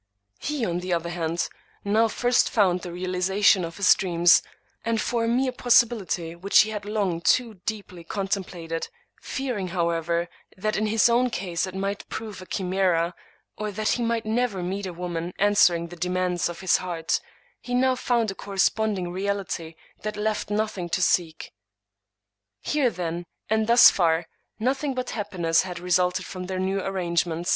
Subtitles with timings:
[0.39, 1.47] He, on the other hand,
[1.85, 4.41] now first found the realization of his dreams,
[4.83, 8.89] and for a mere possibility which he had long too deeply contemplated,
[9.21, 10.27] fearing, however,
[10.57, 13.13] that in his own case it might prove a chimera,
[13.59, 17.21] or that he might never meet a woman answering the demands of his heart,
[17.61, 21.51] he now found a corresponding reality that left nothing to seek.
[22.63, 24.25] Here, then, and thus far,
[24.57, 27.49] nothing but happiness had re sulted from the new arrangement.